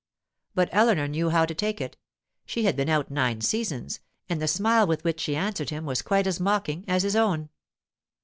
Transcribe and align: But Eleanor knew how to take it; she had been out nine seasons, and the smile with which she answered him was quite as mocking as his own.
But 0.55 0.69
Eleanor 0.71 1.07
knew 1.07 1.29
how 1.29 1.45
to 1.45 1.53
take 1.53 1.79
it; 1.79 1.95
she 2.47 2.63
had 2.63 2.75
been 2.75 2.89
out 2.89 3.11
nine 3.11 3.39
seasons, 3.41 3.99
and 4.27 4.41
the 4.41 4.47
smile 4.47 4.87
with 4.87 5.03
which 5.03 5.19
she 5.19 5.35
answered 5.35 5.69
him 5.69 5.85
was 5.85 6.01
quite 6.01 6.25
as 6.25 6.39
mocking 6.39 6.83
as 6.87 7.03
his 7.03 7.15
own. 7.15 7.49